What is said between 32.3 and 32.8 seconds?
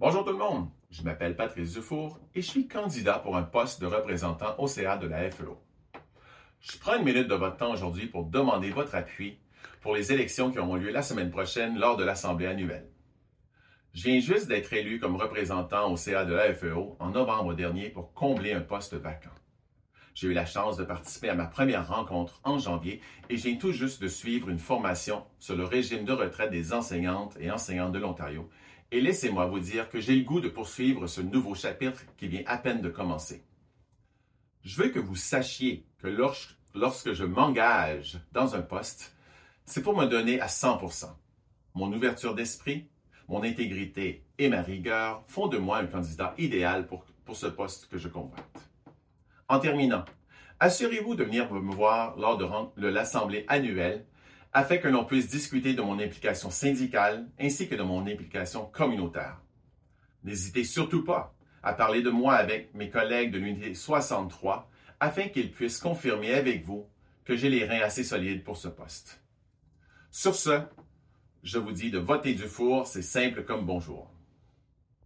à peine